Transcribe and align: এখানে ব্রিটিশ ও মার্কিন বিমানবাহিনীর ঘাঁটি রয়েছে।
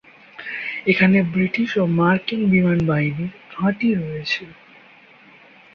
এখানে 0.87 1.17
ব্রিটিশ 1.33 1.69
ও 1.77 1.93
মার্কিন 1.99 2.41
বিমানবাহিনীর 2.53 3.31
ঘাঁটি 3.53 3.89
রয়েছে। 3.95 4.43